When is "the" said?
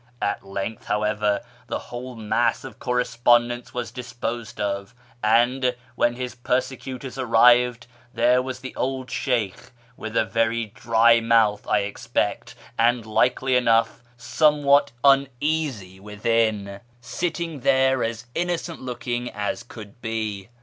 1.67-1.77, 8.61-8.75